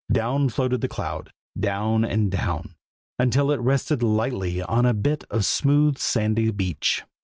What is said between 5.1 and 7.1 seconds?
of smooth sandy beach.